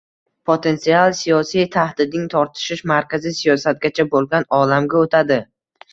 potensial 0.49 1.11
siyosiy 1.17 1.67
tahdidning 1.75 2.25
tortishish 2.35 2.81
markazi 2.93 3.35
“siyosiygacha 3.41 4.07
bo‘lgan” 4.17 4.49
olamga 4.63 5.03
o‘tadi: 5.07 5.39